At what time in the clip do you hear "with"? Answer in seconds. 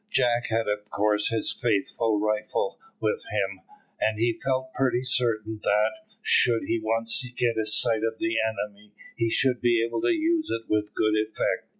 2.99-3.23, 10.67-10.95